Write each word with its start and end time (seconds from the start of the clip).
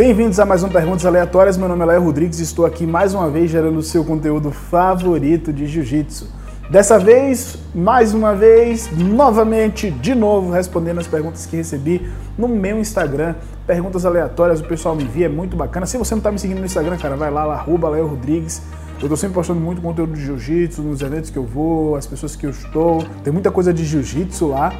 Bem-vindos 0.00 0.40
a 0.40 0.46
mais 0.46 0.62
um 0.62 0.68
Perguntas 0.70 1.04
Aleatórias. 1.04 1.58
Meu 1.58 1.68
nome 1.68 1.82
é 1.82 1.84
Léo 1.84 2.04
Rodrigues 2.04 2.40
e 2.40 2.42
estou 2.42 2.64
aqui 2.64 2.86
mais 2.86 3.12
uma 3.12 3.28
vez 3.28 3.50
gerando 3.50 3.76
o 3.76 3.82
seu 3.82 4.02
conteúdo 4.02 4.50
favorito 4.50 5.52
de 5.52 5.66
jiu-jitsu. 5.66 6.26
Dessa 6.70 6.98
vez, 6.98 7.58
mais 7.74 8.14
uma 8.14 8.34
vez, 8.34 8.88
novamente, 8.96 9.90
de 9.90 10.14
novo, 10.14 10.52
respondendo 10.52 11.00
as 11.00 11.06
perguntas 11.06 11.44
que 11.44 11.54
recebi 11.54 12.10
no 12.38 12.48
meu 12.48 12.78
Instagram. 12.78 13.34
Perguntas 13.66 14.06
aleatórias, 14.06 14.60
o 14.60 14.64
pessoal 14.64 14.96
me 14.96 15.04
envia, 15.04 15.26
é 15.26 15.28
muito 15.28 15.54
bacana. 15.54 15.84
Se 15.84 15.98
você 15.98 16.14
não 16.14 16.20
está 16.20 16.32
me 16.32 16.38
seguindo 16.38 16.60
no 16.60 16.64
Instagram, 16.64 16.96
cara, 16.96 17.14
vai 17.14 17.30
lá, 17.30 17.42
arroba 17.52 17.90
Léo 17.90 18.06
Rodrigues. 18.06 18.62
Eu 18.92 19.02
estou 19.02 19.18
sempre 19.18 19.34
postando 19.34 19.60
muito 19.60 19.82
conteúdo 19.82 20.14
de 20.14 20.24
jiu-jitsu, 20.24 20.80
nos 20.80 21.02
eventos 21.02 21.28
que 21.28 21.36
eu 21.36 21.44
vou, 21.44 21.94
as 21.94 22.06
pessoas 22.06 22.34
que 22.34 22.46
eu 22.46 22.50
estou. 22.50 23.04
Tem 23.22 23.30
muita 23.30 23.50
coisa 23.50 23.70
de 23.70 23.84
jiu-jitsu 23.84 24.46
lá. 24.46 24.72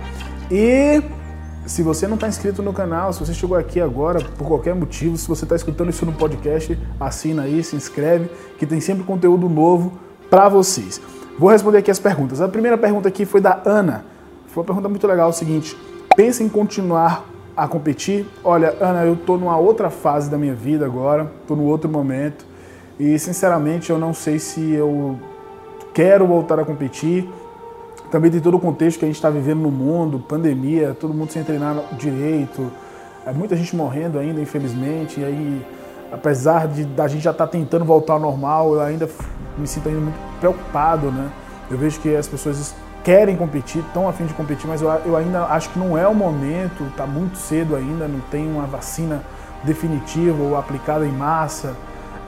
E 0.50 1.02
se 1.70 1.84
você 1.84 2.08
não 2.08 2.16
está 2.16 2.26
inscrito 2.26 2.64
no 2.64 2.72
canal, 2.72 3.12
se 3.12 3.20
você 3.20 3.32
chegou 3.32 3.56
aqui 3.56 3.80
agora 3.80 4.18
por 4.36 4.44
qualquer 4.44 4.74
motivo, 4.74 5.16
se 5.16 5.28
você 5.28 5.44
está 5.44 5.54
escutando 5.54 5.88
isso 5.88 6.04
no 6.04 6.12
podcast, 6.12 6.76
assina 6.98 7.42
aí, 7.42 7.62
se 7.62 7.76
inscreve, 7.76 8.28
que 8.58 8.66
tem 8.66 8.80
sempre 8.80 9.04
conteúdo 9.04 9.48
novo 9.48 9.92
para 10.28 10.48
vocês. 10.48 11.00
Vou 11.38 11.48
responder 11.48 11.78
aqui 11.78 11.88
as 11.88 12.00
perguntas. 12.00 12.40
A 12.40 12.48
primeira 12.48 12.76
pergunta 12.76 13.06
aqui 13.06 13.24
foi 13.24 13.40
da 13.40 13.62
Ana. 13.64 14.04
Foi 14.48 14.62
uma 14.62 14.66
pergunta 14.66 14.88
muito 14.88 15.06
legal, 15.06 15.28
é 15.28 15.30
o 15.30 15.32
seguinte: 15.32 15.78
pensa 16.16 16.42
em 16.42 16.48
continuar 16.48 17.24
a 17.56 17.68
competir? 17.68 18.26
Olha, 18.42 18.74
Ana, 18.80 19.04
eu 19.04 19.14
estou 19.14 19.38
numa 19.38 19.56
outra 19.56 19.90
fase 19.90 20.28
da 20.28 20.36
minha 20.36 20.54
vida 20.54 20.84
agora, 20.84 21.30
estou 21.40 21.56
no 21.56 21.66
outro 21.66 21.88
momento 21.88 22.44
e 22.98 23.16
sinceramente 23.16 23.90
eu 23.90 23.98
não 23.98 24.12
sei 24.12 24.40
se 24.40 24.72
eu 24.72 25.16
quero 25.94 26.26
voltar 26.26 26.58
a 26.58 26.64
competir 26.64 27.30
também 28.10 28.30
tem 28.30 28.40
todo 28.40 28.56
o 28.56 28.60
contexto 28.60 28.98
que 28.98 29.04
a 29.04 29.08
gente 29.08 29.16
está 29.16 29.30
vivendo 29.30 29.60
no 29.60 29.70
mundo, 29.70 30.18
pandemia, 30.18 30.96
todo 30.98 31.14
mundo 31.14 31.30
sem 31.30 31.44
treinar 31.44 31.76
direito, 31.92 32.70
é 33.24 33.32
muita 33.32 33.54
gente 33.54 33.74
morrendo 33.76 34.18
ainda, 34.18 34.40
infelizmente. 34.40 35.20
E 35.20 35.24
aí, 35.24 35.66
apesar 36.10 36.66
de 36.66 36.84
da 36.84 37.06
gente 37.06 37.22
já 37.22 37.30
estar 37.30 37.46
tá 37.46 37.52
tentando 37.52 37.84
voltar 37.84 38.14
ao 38.14 38.20
normal, 38.20 38.74
eu 38.74 38.80
ainda 38.80 39.08
me 39.56 39.66
sinto 39.66 39.88
ainda 39.88 40.00
muito 40.00 40.18
preocupado, 40.40 41.10
né? 41.12 41.30
Eu 41.70 41.78
vejo 41.78 42.00
que 42.00 42.14
as 42.16 42.26
pessoas 42.26 42.74
querem 43.04 43.36
competir, 43.36 43.82
estão 43.82 44.08
a 44.08 44.12
fim 44.12 44.26
de 44.26 44.34
competir, 44.34 44.66
mas 44.66 44.82
eu, 44.82 44.88
eu 45.06 45.16
ainda 45.16 45.44
acho 45.44 45.70
que 45.70 45.78
não 45.78 45.96
é 45.96 46.06
o 46.06 46.14
momento, 46.14 46.84
está 46.84 47.06
muito 47.06 47.36
cedo 47.36 47.76
ainda, 47.76 48.08
não 48.08 48.20
tem 48.30 48.50
uma 48.50 48.66
vacina 48.66 49.22
definitiva 49.62 50.42
ou 50.42 50.56
aplicada 50.56 51.06
em 51.06 51.12
massa. 51.12 51.76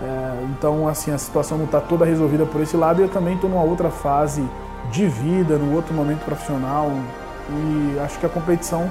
É, 0.00 0.44
então, 0.50 0.88
assim, 0.88 1.12
a 1.12 1.18
situação 1.18 1.58
não 1.58 1.64
está 1.64 1.80
toda 1.80 2.04
resolvida 2.04 2.46
por 2.46 2.60
esse 2.60 2.76
lado 2.76 3.00
e 3.00 3.04
eu 3.04 3.08
também 3.08 3.34
estou 3.34 3.50
numa 3.50 3.62
outra 3.62 3.90
fase 3.90 4.42
de 4.90 5.06
vida, 5.06 5.56
no 5.56 5.74
outro 5.74 5.94
momento 5.94 6.24
profissional. 6.24 6.90
E 7.48 7.98
acho 8.00 8.18
que 8.18 8.26
a 8.26 8.28
competição, 8.28 8.90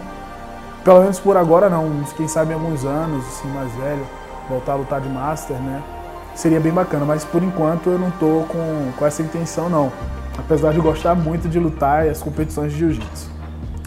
pelo 0.83 1.01
menos 1.01 1.19
por 1.19 1.37
agora 1.37 1.69
não, 1.69 2.03
quem 2.15 2.27
sabe 2.27 2.53
alguns 2.53 2.85
anos, 2.85 3.25
assim, 3.27 3.47
mais 3.49 3.71
velho, 3.73 4.05
voltar 4.49 4.73
a 4.73 4.75
lutar 4.75 5.01
de 5.01 5.09
Master, 5.09 5.57
né? 5.57 5.81
Seria 6.35 6.59
bem 6.59 6.71
bacana, 6.71 7.05
mas 7.05 7.25
por 7.25 7.43
enquanto 7.43 7.89
eu 7.89 7.99
não 7.99 8.09
tô 8.11 8.45
com, 8.47 8.91
com 8.97 9.05
essa 9.05 9.21
intenção 9.21 9.69
não. 9.69 9.91
Apesar 10.37 10.73
de 10.73 10.79
gostar 10.79 11.13
muito 11.13 11.49
de 11.49 11.59
lutar 11.59 12.05
e 12.05 12.09
as 12.09 12.21
competições 12.21 12.71
de 12.71 12.79
jiu-jitsu. 12.79 13.29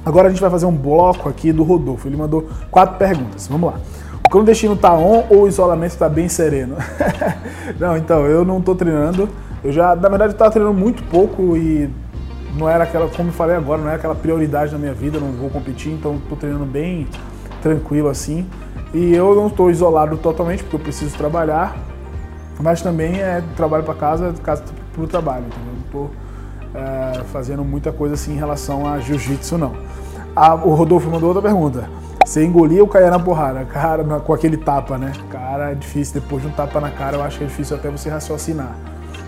Agora 0.04 0.28
a 0.28 0.30
gente 0.30 0.40
vai 0.40 0.50
fazer 0.50 0.66
um 0.66 0.76
bloco 0.76 1.28
aqui 1.28 1.52
do 1.52 1.62
Rodolfo. 1.62 2.06
Ele 2.06 2.16
mandou 2.16 2.46
quatro 2.70 2.96
perguntas. 2.96 3.48
Vamos 3.48 3.72
lá. 3.72 3.80
O 4.24 4.28
clandestino 4.28 4.76
tá 4.76 4.92
on 4.92 5.24
ou 5.30 5.42
o 5.42 5.48
isolamento 5.48 5.96
tá 5.96 6.08
bem 6.08 6.28
sereno? 6.28 6.76
não, 7.80 7.96
então, 7.96 8.26
eu 8.26 8.44
não 8.44 8.60
tô 8.60 8.74
treinando. 8.74 9.28
Eu 9.64 9.72
já, 9.72 9.96
na 9.96 10.08
verdade, 10.10 10.32
estava 10.32 10.50
treinando 10.50 10.78
muito 10.78 11.02
pouco 11.04 11.56
e 11.56 11.90
não 12.58 12.68
era 12.68 12.84
aquela, 12.84 13.08
como 13.08 13.30
eu 13.30 13.32
falei 13.32 13.56
agora, 13.56 13.80
não 13.80 13.88
é 13.88 13.94
aquela 13.94 14.14
prioridade 14.14 14.70
na 14.70 14.78
minha 14.78 14.92
vida, 14.92 15.18
não 15.18 15.32
vou 15.32 15.48
competir, 15.48 15.90
então 15.90 16.16
estou 16.16 16.36
treinando 16.36 16.66
bem 16.66 17.08
tranquilo 17.62 18.08
assim. 18.08 18.46
E 18.92 19.14
eu 19.14 19.34
não 19.34 19.46
estou 19.46 19.70
isolado 19.70 20.18
totalmente, 20.18 20.62
porque 20.62 20.76
eu 20.76 20.80
preciso 20.80 21.16
trabalhar, 21.16 21.74
mas 22.60 22.82
também 22.82 23.20
é 23.20 23.42
trabalho 23.56 23.84
para 23.84 23.94
casa, 23.94 24.34
casa 24.42 24.62
para 24.92 25.02
o 25.02 25.06
trabalho, 25.06 25.46
entendeu? 25.46 25.72
Não 25.72 25.84
estou 25.86 26.10
é, 26.74 27.24
fazendo 27.32 27.64
muita 27.64 27.90
coisa 27.90 28.14
assim 28.14 28.34
em 28.34 28.36
relação 28.36 28.86
a 28.86 29.00
jiu-jitsu, 29.00 29.56
não. 29.56 29.72
A, 30.36 30.54
o 30.54 30.74
Rodolfo 30.74 31.08
mandou 31.08 31.28
outra 31.30 31.42
pergunta. 31.42 31.88
Você 32.24 32.44
engolia 32.44 32.82
ou 32.82 32.88
caía 32.88 33.10
na 33.10 33.18
porrada? 33.18 33.64
Cara, 33.64 34.04
com 34.20 34.32
aquele 34.32 34.56
tapa, 34.56 34.98
né? 34.98 35.12
Cara, 35.30 35.72
é 35.72 35.74
difícil. 35.74 36.20
Depois 36.20 36.42
de 36.42 36.48
um 36.48 36.52
tapa 36.52 36.80
na 36.80 36.90
cara, 36.90 37.16
eu 37.16 37.22
acho 37.22 37.38
que 37.38 37.44
é 37.44 37.46
difícil 37.46 37.76
até 37.76 37.90
você 37.90 38.08
raciocinar. 38.08 38.74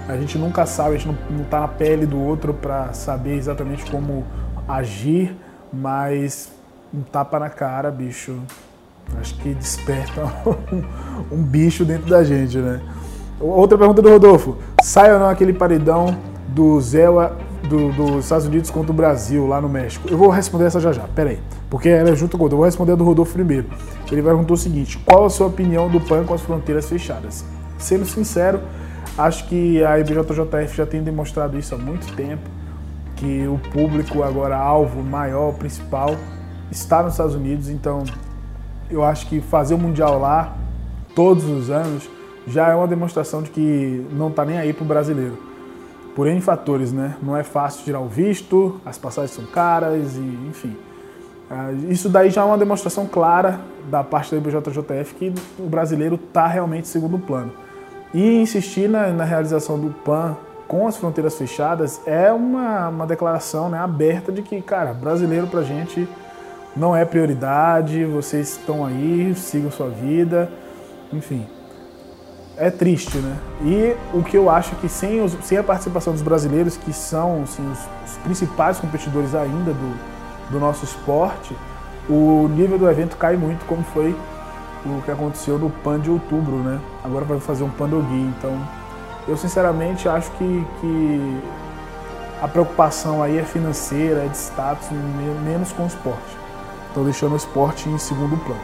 A 0.08 0.16
gente 0.16 0.38
nunca 0.38 0.64
sabe, 0.66 0.94
a 0.94 0.98
gente 0.98 1.16
não, 1.30 1.42
está 1.42 1.60
na 1.60 1.68
pele 1.68 2.06
do 2.06 2.20
outro 2.20 2.54
para 2.54 2.92
saber 2.92 3.34
exatamente 3.34 3.90
como 3.90 4.24
agir, 4.68 5.36
mas 5.72 6.52
um 6.94 7.02
tapa 7.02 7.40
na 7.40 7.50
cara, 7.50 7.90
bicho, 7.90 8.38
acho 9.20 9.36
que 9.38 9.52
desperta 9.54 10.22
um, 11.30 11.36
um 11.36 11.42
bicho 11.42 11.84
dentro 11.84 12.08
da 12.08 12.22
gente, 12.22 12.58
né? 12.58 12.80
Outra 13.40 13.76
pergunta 13.76 14.00
do 14.00 14.08
Rodolfo: 14.08 14.56
sai 14.82 15.12
ou 15.12 15.18
não 15.18 15.28
aquele 15.28 15.52
paredão 15.52 16.16
do 16.48 16.80
Zé 16.80 17.06
do, 17.68 17.92
dos 17.92 18.24
Estados 18.24 18.46
Unidos 18.46 18.70
contra 18.70 18.92
o 18.92 18.94
Brasil 18.94 19.46
lá 19.46 19.60
no 19.60 19.68
México? 19.68 20.08
Eu 20.08 20.16
vou 20.16 20.30
responder 20.30 20.66
essa 20.66 20.80
já 20.80 20.92
já, 20.92 21.02
peraí, 21.02 21.38
porque 21.68 21.88
ela 21.88 22.10
é 22.10 22.16
junto 22.16 22.38
com 22.38 22.44
o 22.44 22.46
Eu 22.46 22.56
vou 22.56 22.64
responder 22.64 22.92
a 22.92 22.94
do 22.94 23.04
Rodolfo 23.04 23.32
primeiro. 23.32 23.66
Ele 24.10 24.22
perguntou 24.22 24.54
o 24.54 24.58
seguinte: 24.58 24.98
qual 25.04 25.26
a 25.26 25.30
sua 25.30 25.48
opinião 25.48 25.90
do 25.90 26.00
PAN 26.00 26.24
com 26.24 26.32
as 26.32 26.40
fronteiras 26.40 26.88
fechadas? 26.88 27.44
Sendo 27.76 28.06
sincero, 28.06 28.60
Acho 29.18 29.46
que 29.48 29.82
a 29.82 29.98
IBJJF 29.98 30.76
já 30.76 30.84
tem 30.84 31.02
demonstrado 31.02 31.58
isso 31.58 31.74
há 31.74 31.78
muito 31.78 32.14
tempo, 32.14 32.42
que 33.16 33.46
o 33.48 33.58
público 33.72 34.22
agora 34.22 34.56
alvo 34.56 35.02
maior, 35.02 35.54
principal, 35.54 36.14
está 36.70 37.02
nos 37.02 37.12
Estados 37.12 37.34
Unidos, 37.34 37.70
então 37.70 38.04
eu 38.90 39.02
acho 39.02 39.26
que 39.26 39.40
fazer 39.40 39.74
o 39.74 39.78
Mundial 39.78 40.18
lá, 40.18 40.54
todos 41.14 41.44
os 41.44 41.70
anos, 41.70 42.08
já 42.46 42.68
é 42.68 42.74
uma 42.74 42.86
demonstração 42.86 43.42
de 43.42 43.48
que 43.50 44.06
não 44.12 44.28
está 44.28 44.44
nem 44.44 44.58
aí 44.58 44.74
para 44.74 44.84
o 44.84 44.86
brasileiro. 44.86 45.38
Por 46.14 46.26
N 46.26 46.40
fatores, 46.42 46.92
né? 46.92 47.16
Não 47.22 47.34
é 47.34 47.42
fácil 47.42 47.84
tirar 47.84 48.00
o 48.00 48.08
visto, 48.08 48.80
as 48.84 48.98
passagens 48.98 49.32
são 49.32 49.46
caras 49.46 50.14
e 50.16 50.38
enfim. 50.48 50.76
Ah, 51.50 51.72
isso 51.88 52.08
daí 52.08 52.28
já 52.28 52.42
é 52.42 52.44
uma 52.44 52.58
demonstração 52.58 53.06
clara 53.06 53.60
da 53.90 54.04
parte 54.04 54.34
da 54.34 54.36
IBJJF 54.36 55.14
que 55.14 55.34
o 55.58 55.68
brasileiro 55.68 56.16
está 56.16 56.46
realmente 56.46 56.86
segundo 56.86 57.18
plano. 57.18 57.52
E 58.14 58.40
insistir 58.40 58.88
na, 58.88 59.08
na 59.08 59.24
realização 59.24 59.78
do 59.78 59.90
PAN 59.90 60.36
com 60.66 60.86
as 60.86 60.96
fronteiras 60.96 61.36
fechadas 61.36 62.00
é 62.06 62.32
uma, 62.32 62.88
uma 62.88 63.06
declaração 63.06 63.68
né, 63.68 63.78
aberta 63.78 64.32
de 64.32 64.42
que, 64.42 64.60
cara, 64.60 64.92
brasileiro 64.92 65.46
pra 65.46 65.62
gente 65.62 66.08
não 66.76 66.94
é 66.94 67.04
prioridade, 67.04 68.04
vocês 68.04 68.50
estão 68.50 68.84
aí, 68.84 69.34
sigam 69.34 69.70
sua 69.70 69.88
vida, 69.88 70.50
enfim. 71.12 71.46
É 72.58 72.70
triste, 72.70 73.18
né? 73.18 73.36
E 73.62 74.16
o 74.16 74.22
que 74.22 74.36
eu 74.36 74.48
acho 74.48 74.74
que 74.76 74.88
sem, 74.88 75.22
os, 75.22 75.36
sem 75.42 75.58
a 75.58 75.62
participação 75.62 76.12
dos 76.12 76.22
brasileiros, 76.22 76.76
que 76.76 76.92
são 76.92 77.42
assim, 77.42 77.62
os, 77.70 77.78
os, 78.10 78.16
principais 78.18 78.78
competidores 78.78 79.34
ainda 79.34 79.72
do, 79.72 79.96
do 80.50 80.58
nosso 80.58 80.84
esporte, 80.84 81.54
o 82.08 82.48
nível 82.48 82.78
do 82.78 82.88
evento 82.88 83.16
cai 83.16 83.36
muito, 83.36 83.64
como 83.66 83.82
foi 83.82 84.16
o 84.86 85.02
que 85.02 85.10
aconteceu 85.10 85.58
no 85.58 85.70
PAN 85.70 86.00
de 86.00 86.10
outubro, 86.10 86.56
né? 86.56 86.80
Agora 87.04 87.24
vai 87.24 87.40
fazer 87.40 87.64
um 87.64 87.70
PAN 87.70 87.88
do 87.88 88.00
Gui. 88.02 88.32
Então, 88.38 88.56
eu 89.28 89.36
sinceramente 89.36 90.08
acho 90.08 90.30
que, 90.32 90.66
que 90.80 91.40
a 92.40 92.48
preocupação 92.48 93.22
aí 93.22 93.38
é 93.38 93.42
financeira, 93.42 94.24
é 94.24 94.28
de 94.28 94.36
status, 94.36 94.88
menos 95.44 95.72
com 95.72 95.84
o 95.84 95.86
esporte. 95.86 96.36
Estou 96.88 97.04
deixando 97.04 97.32
o 97.32 97.36
esporte 97.36 97.88
em 97.88 97.98
segundo 97.98 98.36
plano. 98.44 98.60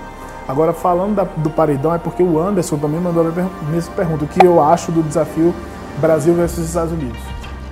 Agora, 0.48 0.72
falando 0.72 1.14
da, 1.14 1.24
do 1.24 1.50
paredão, 1.50 1.94
é 1.94 1.98
porque 1.98 2.22
o 2.22 2.38
Anderson 2.38 2.76
também 2.76 3.00
mandou 3.00 3.26
a 3.26 3.70
mesma 3.70 3.94
pergunta: 3.94 4.24
o 4.24 4.28
que 4.28 4.44
eu 4.44 4.62
acho 4.62 4.90
do 4.90 5.02
desafio 5.02 5.54
Brasil 6.00 6.34
versus 6.34 6.66
Estados 6.66 6.92
Unidos? 6.92 7.20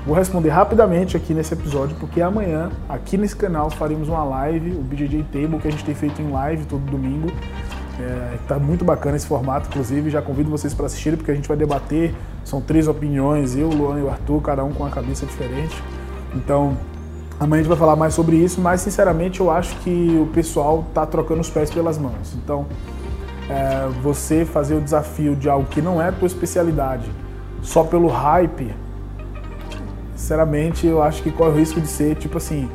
Vou 0.06 0.16
responder 0.16 0.49
rapidamente 0.49 1.16
aqui 1.16 1.34
nesse 1.34 1.53
episódio, 1.53 1.94
porque 2.00 2.22
amanhã, 2.22 2.71
aqui 2.89 3.19
nesse 3.19 3.37
canal, 3.37 3.69
faremos 3.71 4.09
uma 4.09 4.25
live, 4.25 4.71
o 4.71 4.81
BJJ 4.81 5.25
Table, 5.25 5.59
que 5.59 5.69
a 5.69 5.71
gente 5.71 5.84
tem 5.84 5.94
feito 5.94 6.22
em 6.22 6.31
live 6.31 6.65
todo 6.65 6.81
domingo. 6.81 7.31
É, 8.00 8.38
tá 8.49 8.59
muito 8.59 8.84
bacana 8.84 9.16
esse 9.16 9.27
formato, 9.27 9.69
inclusive 9.69 10.09
já 10.11 10.22
convido 10.22 10.51
vocês 10.51 10.72
para 10.72 10.86
assistirem 10.86 11.16
porque 11.16 11.30
a 11.30 11.34
gente 11.34 11.47
vai 11.47 11.57
debater. 11.57 12.15
São 12.45 12.60
três 12.60 12.89
opiniões, 12.89 13.54
eu, 13.57 13.69
Luan 13.69 13.98
e 13.98 14.03
o 14.03 14.09
Arthur, 14.09 14.41
cada 14.41 14.65
um 14.65 14.72
com 14.72 14.83
uma 14.83 14.91
cabeça 14.91 15.27
diferente. 15.27 15.83
Então, 16.34 16.77
amanhã 17.39 17.60
a 17.60 17.63
gente 17.63 17.69
vai 17.69 17.78
falar 17.78 17.97
mais 17.97 18.15
sobre 18.15 18.36
isso, 18.36 18.60
mas 18.60 18.80
sinceramente 18.80 19.41
eu 19.41 19.51
acho 19.51 19.77
que 19.80 20.19
o 20.21 20.27
pessoal 20.33 20.86
tá 20.95 21.04
trocando 21.04 21.41
os 21.41 21.51
pés 21.51 21.71
pelas 21.71 21.98
mãos. 21.98 22.34
Então, 22.42 22.66
é, 23.51 23.89
você 24.03 24.45
fazer 24.45 24.75
o 24.75 24.80
desafio 24.80 25.36
de 25.36 25.48
algo 25.48 25.66
que 25.69 25.83
não 25.83 26.01
é 26.01 26.09
a 26.09 26.13
tua 26.13 26.27
especialidade 26.27 27.10
só 27.63 27.84
pelo 27.84 28.09
hype, 28.09 28.75
sinceramente 30.15 30.86
eu 30.86 31.03
acho 31.03 31.22
que 31.22 31.30
corre 31.30 31.51
o 31.51 31.57
risco 31.57 31.80
de 31.80 31.89
ser 31.89 32.15
tipo 32.15 32.39
assim 32.39 32.69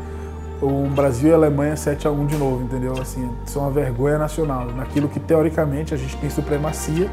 o 0.61 0.87
Brasil 0.89 1.29
e 1.29 1.33
a 1.33 1.35
Alemanha 1.35 1.75
7 1.75 2.07
a 2.07 2.11
1 2.11 2.25
de 2.25 2.37
novo, 2.37 2.63
entendeu? 2.63 2.93
Assim, 2.99 3.29
isso 3.45 3.59
é 3.59 3.61
uma 3.61 3.71
vergonha 3.71 4.17
nacional. 4.17 4.65
Naquilo 4.67 5.07
que 5.07 5.19
teoricamente 5.19 5.93
a 5.93 5.97
gente 5.97 6.15
tem 6.17 6.29
supremacia, 6.29 7.09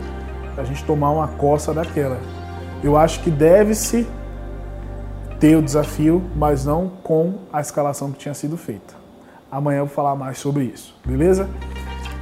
a 0.57 0.65
gente 0.65 0.85
tomar 0.85 1.11
uma 1.11 1.29
coça 1.29 1.73
daquela. 1.73 2.19
Eu 2.83 2.97
acho 2.97 3.21
que 3.21 3.31
deve-se 3.31 4.07
ter 5.39 5.57
o 5.57 5.63
desafio, 5.63 6.23
mas 6.37 6.65
não 6.65 6.89
com 7.03 7.35
a 7.53 7.61
escalação 7.61 8.13
que 8.13 8.19
tinha 8.19 8.35
sido 8.35 8.57
feita. 8.57 8.95
Amanhã 9.51 9.81
eu 9.81 9.87
vou 9.87 9.95
falar 9.95 10.15
mais 10.15 10.39
sobre 10.39 10.65
isso, 10.65 10.95
beleza? 11.05 11.49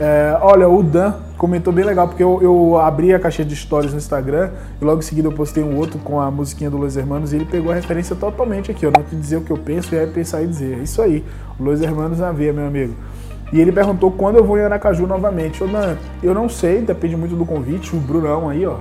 É, 0.00 0.34
olha, 0.40 0.66
o 0.66 0.82
Dan 0.82 1.12
comentou 1.36 1.70
bem 1.74 1.84
legal, 1.84 2.08
porque 2.08 2.22
eu, 2.22 2.40
eu, 2.40 2.78
abri 2.78 3.12
a 3.12 3.18
caixinha 3.18 3.46
de 3.46 3.54
stories 3.54 3.92
no 3.92 3.98
Instagram 3.98 4.50
e 4.80 4.84
logo 4.84 5.00
em 5.00 5.02
seguida 5.02 5.28
eu 5.28 5.32
postei 5.32 5.62
um 5.62 5.76
outro 5.76 5.98
com 5.98 6.18
a 6.18 6.30
musiquinha 6.30 6.70
do 6.70 6.78
Los 6.78 6.96
Hermanos 6.96 7.34
e 7.34 7.36
ele 7.36 7.44
pegou 7.44 7.70
a 7.70 7.74
referência 7.74 8.16
totalmente 8.16 8.70
aqui. 8.70 8.86
Eu 8.86 8.90
não 8.90 9.02
te 9.02 9.14
dizer 9.14 9.36
o 9.36 9.42
que 9.42 9.50
eu 9.50 9.58
penso 9.58 9.94
e 9.94 9.98
aí 9.98 10.06
pensar 10.06 10.42
e 10.42 10.46
dizer. 10.46 10.78
É 10.78 10.82
isso 10.82 11.02
aí, 11.02 11.22
Los 11.58 11.82
Hermanos 11.82 12.18
na 12.18 12.32
veia, 12.32 12.50
meu 12.50 12.66
amigo. 12.66 12.94
E 13.52 13.60
ele 13.60 13.72
perguntou 13.72 14.10
quando 14.10 14.36
eu 14.36 14.44
vou 14.44 14.56
em 14.56 14.62
Aracaju 14.62 15.06
novamente. 15.06 15.60
Eu 15.60 15.68
não, 15.68 15.96
eu 16.22 16.32
não 16.32 16.48
sei, 16.48 16.80
depende 16.80 17.14
muito 17.14 17.36
do 17.36 17.44
convite. 17.44 17.94
O 17.94 18.00
Brunão 18.00 18.48
aí, 18.48 18.64
ó, 18.64 18.76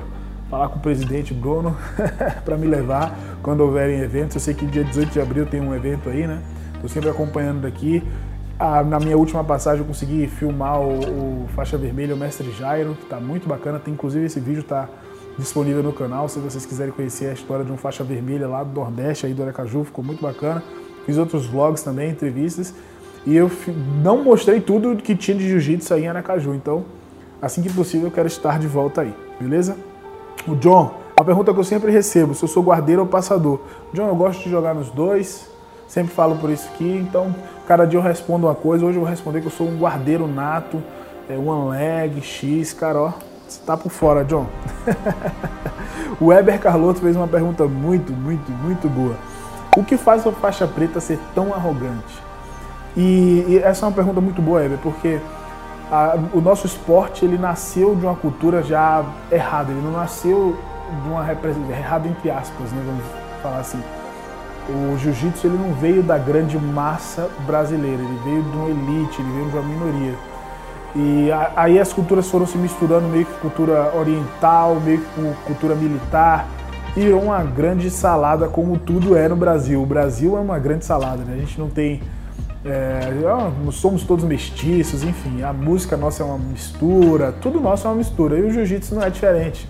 falar 0.49 0.69
com 0.69 0.79
o 0.79 0.81
presidente 0.81 1.33
Bruno 1.33 1.75
para 2.45 2.55
me 2.55 2.65
levar 2.65 3.17
quando 3.43 3.59
houverem 3.59 3.99
eventos. 3.99 4.35
Eu 4.35 4.41
sei 4.41 4.53
que 4.53 4.65
dia 4.65 4.85
18 4.85 5.11
de 5.11 5.19
abril 5.19 5.45
tem 5.45 5.59
um 5.59 5.75
evento 5.75 6.07
aí, 6.07 6.25
né? 6.25 6.39
Estou 6.75 6.89
sempre 6.89 7.09
acompanhando 7.09 7.61
daqui. 7.63 8.01
Na 8.59 8.99
minha 8.99 9.17
última 9.17 9.41
passagem 9.41 9.79
eu 9.79 9.85
consegui 9.85 10.27
filmar 10.27 10.81
o, 10.81 11.43
o 11.43 11.47
Faixa 11.55 11.77
Vermelha, 11.77 12.13
o 12.13 12.17
Mestre 12.17 12.51
Jairo, 12.51 12.93
que 12.95 13.03
está 13.03 13.17
muito 13.17 13.47
bacana. 13.47 13.79
Tem 13.79 13.93
inclusive 13.93 14.25
esse 14.25 14.39
vídeo 14.39 14.59
está 14.59 14.89
disponível 15.37 15.81
no 15.81 15.93
canal, 15.93 16.27
se 16.27 16.37
vocês 16.39 16.65
quiserem 16.65 16.91
conhecer 16.91 17.27
a 17.27 17.33
história 17.33 17.63
de 17.63 17.71
um 17.71 17.77
faixa 17.77 18.03
vermelha 18.03 18.45
lá 18.47 18.61
do 18.61 18.77
Nordeste, 18.77 19.25
aí 19.25 19.33
do 19.33 19.41
Aracaju, 19.41 19.85
ficou 19.85 20.03
muito 20.03 20.21
bacana. 20.21 20.61
Fiz 21.05 21.17
outros 21.17 21.45
vlogs 21.45 21.81
também, 21.81 22.11
entrevistas, 22.11 22.73
e 23.25 23.35
eu 23.35 23.49
não 24.03 24.23
mostrei 24.23 24.59
tudo 24.59 24.97
que 24.97 25.15
tinha 25.15 25.37
de 25.37 25.47
jiu-jitsu 25.47 25.93
aí 25.93 26.03
em 26.03 26.07
Aracaju, 26.09 26.53
então 26.53 26.83
assim 27.41 27.61
que 27.61 27.71
possível 27.71 28.07
eu 28.07 28.11
quero 28.11 28.27
estar 28.27 28.59
de 28.59 28.67
volta 28.67 29.01
aí, 29.01 29.15
beleza? 29.39 29.77
O 30.45 30.55
John, 30.55 30.93
a 31.15 31.23
pergunta 31.23 31.53
que 31.53 31.59
eu 31.59 31.63
sempre 31.63 31.89
recebo, 31.91 32.35
se 32.35 32.43
eu 32.43 32.49
sou 32.49 32.61
guardeiro 32.61 33.01
ou 33.01 33.07
passador. 33.07 33.61
John, 33.93 34.07
eu 34.07 34.15
gosto 34.15 34.43
de 34.43 34.49
jogar 34.49 34.75
nos 34.75 34.89
dois, 34.89 35.49
sempre 35.89 36.13
falo 36.13 36.37
por 36.37 36.49
isso 36.49 36.69
aqui, 36.73 37.05
então 37.05 37.35
cada 37.67 37.85
dia 37.85 37.99
eu 37.99 38.03
respondo 38.03 38.47
uma 38.47 38.55
coisa, 38.55 38.85
hoje 38.85 38.95
eu 38.97 39.01
vou 39.01 39.09
responder 39.09 39.41
que 39.41 39.47
eu 39.47 39.51
sou 39.51 39.67
um 39.67 39.77
guardeiro 39.77 40.27
nato, 40.27 40.81
é, 41.27 41.35
one 41.35 41.71
leg, 41.71 42.21
X, 42.21 42.71
cara, 42.71 42.99
ó, 42.99 43.13
você 43.47 43.59
tá 43.65 43.75
por 43.75 43.91
fora, 43.91 44.23
John. 44.23 44.45
o 46.21 46.27
Weber 46.27 46.59
Carlotto 46.59 47.01
fez 47.01 47.15
uma 47.15 47.27
pergunta 47.27 47.65
muito, 47.65 48.13
muito, 48.13 48.51
muito 48.51 48.87
boa. 48.87 49.15
O 49.75 49.83
que 49.83 49.97
faz 49.97 50.25
a 50.25 50.31
faixa 50.31 50.67
preta 50.67 50.99
ser 50.99 51.19
tão 51.33 51.53
arrogante? 51.53 52.21
E, 52.95 53.45
e 53.47 53.61
essa 53.63 53.85
é 53.85 53.89
uma 53.89 53.95
pergunta 53.95 54.21
muito 54.21 54.41
boa, 54.41 54.59
Weber, 54.59 54.79
porque 54.79 55.19
a, 55.91 56.15
o 56.33 56.41
nosso 56.41 56.67
esporte 56.67 57.25
ele 57.25 57.37
nasceu 57.37 57.95
de 57.95 58.05
uma 58.05 58.15
cultura 58.15 58.61
já 58.61 59.03
errada, 59.31 59.71
ele 59.71 59.81
não 59.81 59.91
nasceu 59.91 60.55
de 61.03 61.09
uma 61.09 61.25
errada 61.71 62.07
entre 62.07 62.29
aspas, 62.29 62.71
né, 62.71 62.83
vamos 62.85 63.03
falar 63.41 63.59
assim. 63.59 63.81
O 64.69 64.97
jiu-jitsu 64.97 65.47
ele 65.47 65.57
não 65.57 65.73
veio 65.73 66.03
da 66.03 66.17
grande 66.17 66.57
massa 66.57 67.29
brasileira, 67.45 68.01
ele 68.01 68.19
veio 68.23 68.43
de 68.43 68.57
uma 68.57 68.69
elite, 68.69 69.21
ele 69.21 69.31
veio 69.31 69.45
de 69.49 69.57
uma 69.57 69.63
minoria. 69.63 70.13
E 70.95 71.29
aí 71.55 71.79
as 71.79 71.93
culturas 71.93 72.27
foram 72.29 72.45
se 72.45 72.57
misturando, 72.57 73.07
meio 73.07 73.25
que 73.25 73.33
cultura 73.39 73.95
oriental, 73.95 74.79
meio 74.79 74.99
que 74.99 75.07
com 75.15 75.33
cultura 75.45 75.75
militar, 75.75 76.47
e 76.95 77.09
uma 77.09 77.43
grande 77.43 77.89
salada, 77.89 78.47
como 78.47 78.77
tudo 78.77 79.15
é 79.15 79.27
no 79.27 79.35
Brasil. 79.35 79.81
O 79.81 79.85
Brasil 79.85 80.37
é 80.37 80.39
uma 80.39 80.57
grande 80.57 80.85
salada, 80.85 81.23
né? 81.23 81.35
A 81.35 81.37
gente 81.37 81.59
não 81.59 81.69
tem. 81.69 82.01
É, 82.65 82.99
somos 83.71 84.03
todos 84.03 84.25
mestiços, 84.25 85.03
enfim, 85.03 85.43
a 85.43 85.53
música 85.53 85.95
nossa 85.95 86.23
é 86.23 86.25
uma 86.25 86.37
mistura, 86.37 87.31
tudo 87.31 87.61
nosso 87.61 87.87
é 87.87 87.89
uma 87.89 87.95
mistura. 87.95 88.37
E 88.37 88.43
o 88.43 88.51
jiu-jitsu 88.51 88.95
não 88.95 89.03
é 89.03 89.09
diferente. 89.09 89.67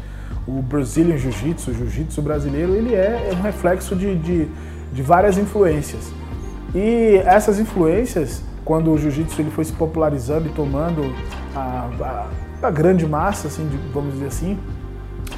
O 0.48 0.64
Brazilian 0.64 1.16
Jiu-Jitsu, 1.16 1.70
o 1.70 1.74
jiu-jitsu 1.76 2.22
brasileiro, 2.24 2.74
ele 2.74 2.96
é, 2.96 3.30
é 3.32 3.36
um 3.38 3.42
reflexo 3.42 3.96
de, 3.96 4.16
de, 4.16 4.48
de 4.92 5.02
várias 5.02 5.38
influências. 5.38 6.12
E 6.74 7.22
essas 7.26 7.60
influências 7.60 8.44
quando 8.70 8.92
o 8.92 8.98
jiu-jitsu 9.00 9.42
ele 9.42 9.50
foi 9.50 9.66
se 9.66 9.74
popularizando 9.74 10.48
e 10.48 10.52
tomando 10.52 11.12
a, 11.56 11.90
a, 12.62 12.68
a 12.68 12.70
grande 12.70 13.04
massa, 13.08 13.48
assim, 13.48 13.68
de, 13.68 13.78
vamos 13.92 14.14
dizer 14.14 14.28
assim, 14.28 14.60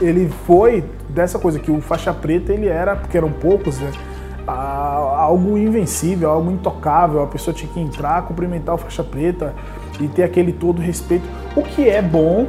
ele 0.02 0.30
foi 0.46 0.84
dessa 1.08 1.40
coisa 1.40 1.58
que 1.58 1.72
o 1.72 1.80
faixa 1.80 2.14
preta 2.14 2.52
ele 2.52 2.68
era, 2.68 2.94
porque 2.94 3.18
eram 3.18 3.32
poucos, 3.32 3.80
né, 3.80 3.90
algo 4.46 5.58
invencível, 5.58 6.30
algo 6.30 6.52
intocável. 6.52 7.24
A 7.24 7.28
pessoa 7.28 7.54
tinha 7.54 7.72
que 7.72 7.80
entrar, 7.80 8.22
cumprimentar 8.24 8.76
o 8.76 8.78
faixa 8.78 9.02
preta 9.02 9.56
e 9.98 10.10
ter 10.10 10.24
aquele 10.24 10.52
todo 10.52 10.82
respeito, 10.82 11.24
o 11.56 11.64
que 11.64 11.88
é 11.88 12.02
bom, 12.02 12.48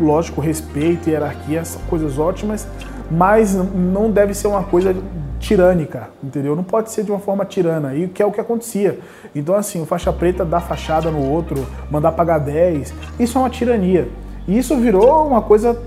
lógico, 0.00 0.40
respeito, 0.40 1.08
hierarquia, 1.08 1.64
são 1.64 1.80
coisas 1.82 2.18
ótimas, 2.18 2.66
mas 3.08 3.54
não 3.54 4.10
deve 4.10 4.34
ser 4.34 4.48
uma 4.48 4.64
coisa 4.64 4.96
tirânica, 5.38 6.10
entendeu? 6.22 6.54
Não 6.54 6.64
pode 6.64 6.90
ser 6.90 7.04
de 7.04 7.10
uma 7.10 7.18
forma 7.18 7.44
tirana, 7.44 7.94
e 7.94 8.08
que 8.08 8.22
é 8.22 8.26
o 8.26 8.32
que 8.32 8.40
acontecia. 8.40 8.98
Então, 9.34 9.54
assim, 9.54 9.80
o 9.80 9.86
faixa 9.86 10.12
preta 10.12 10.44
dar 10.44 10.60
fachada 10.60 11.10
no 11.10 11.30
outro, 11.30 11.66
mandar 11.90 12.12
pagar 12.12 12.38
10, 12.38 12.92
isso 13.18 13.38
é 13.38 13.40
uma 13.40 13.50
tirania. 13.50 14.08
E 14.46 14.58
isso 14.58 14.76
virou 14.76 15.26
uma 15.26 15.42
coisa 15.42 15.80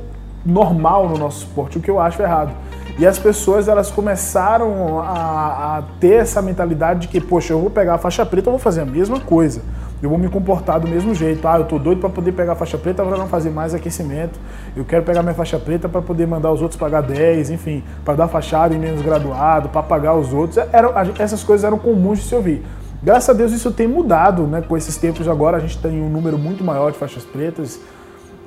normal 0.46 1.08
no 1.10 1.18
nosso 1.18 1.46
esporte, 1.46 1.78
o 1.78 1.82
que 1.82 1.90
eu 1.90 2.00
acho 2.00 2.22
errado. 2.22 2.52
E 2.98 3.06
as 3.06 3.18
pessoas 3.18 3.68
elas 3.68 3.90
começaram 3.90 5.00
a, 5.00 5.78
a 5.78 5.84
ter 6.00 6.22
essa 6.22 6.42
mentalidade 6.42 7.02
de 7.02 7.08
que, 7.08 7.22
poxa, 7.22 7.54
eu 7.54 7.60
vou 7.60 7.70
pegar 7.70 7.96
a 7.96 7.98
faixa 7.98 8.26
preta, 8.26 8.50
eu 8.50 8.52
vou 8.52 8.60
fazer 8.60 8.82
a 8.82 8.86
mesma 8.86 9.20
coisa 9.20 9.62
eu 10.02 10.10
vou 10.10 10.18
me 10.18 10.28
comportar 10.30 10.80
do 10.80 10.88
mesmo 10.88 11.14
jeito. 11.14 11.48
Ah, 11.48 11.60
eu 11.60 11.66
tô 11.66 11.78
doido 11.78 12.00
para 12.00 12.10
poder 12.10 12.32
pegar 12.32 12.54
a 12.54 12.56
faixa 12.56 12.78
preta 12.78 13.04
para 13.04 13.18
não 13.18 13.28
fazer 13.28 13.52
mais 13.52 13.74
aquecimento. 13.74 14.40
Eu 14.76 14.84
quero 14.84 15.04
pegar 15.04 15.22
minha 15.22 15.36
faixa 15.36 15.60
preta 15.60 15.88
para 15.88 16.02
poder 16.02 16.26
mandar 16.26 16.52
os 16.52 16.62
outros 16.62 16.80
pagar 16.80 17.02
10, 17.02 17.52
enfim, 17.52 17.84
para 18.04 18.16
dar 18.16 18.28
fachada 18.28 18.74
em 18.74 18.80
menos 18.80 19.02
graduado, 19.02 19.70
para 19.70 19.84
pagar 19.84 20.16
os 20.16 20.34
outros. 20.34 20.58
Era, 20.58 20.92
essas 21.20 21.44
coisas 21.44 21.64
eram 21.64 21.78
comuns 21.78 22.20
de 22.20 22.26
se 22.26 22.34
ouvir. 22.34 22.64
Graças 23.04 23.30
a 23.30 23.34
Deus 23.34 23.52
isso 23.52 23.72
tem 23.72 23.88
mudado, 23.88 24.44
né? 24.44 24.62
Com 24.62 24.76
esses 24.76 24.98
tempos 24.98 25.28
agora 25.28 25.58
a 25.58 25.60
gente 25.60 25.78
tem 25.78 26.02
um 26.02 26.10
número 26.10 26.38
muito 26.38 26.64
maior 26.64 26.92
de 26.92 26.98
faixas 26.98 27.24
pretas. 27.24 27.80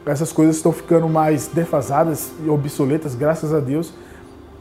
Essas 0.05 0.33
coisas 0.33 0.56
estão 0.56 0.73
ficando 0.73 1.09
mais 1.09 1.47
defasadas 1.47 2.33
e 2.45 2.49
obsoletas, 2.49 3.15
graças 3.15 3.55
a 3.55 3.61
Deus. 3.61 3.95